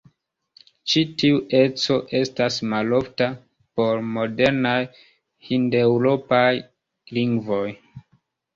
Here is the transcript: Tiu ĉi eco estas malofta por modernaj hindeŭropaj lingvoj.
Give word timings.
Tiu 0.93 1.01
ĉi 1.23 1.29
eco 1.59 1.97
estas 2.19 2.57
malofta 2.71 3.29
por 3.81 4.03
modernaj 4.17 4.73
hindeŭropaj 5.51 6.51
lingvoj. 7.21 7.65